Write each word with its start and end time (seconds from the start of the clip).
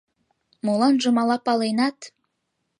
Моланжым 0.65 1.15
ала 1.21 1.37
паленат. 1.45 1.97